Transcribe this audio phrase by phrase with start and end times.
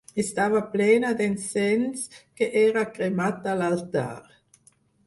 [0.21, 2.09] Estava plena d'encens
[2.41, 4.11] que era cremat a l'altar.